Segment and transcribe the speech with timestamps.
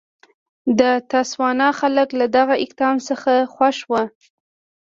[0.79, 0.81] د
[1.11, 4.03] تسوانا خلک له دغه اقدام څخه خوښ وو.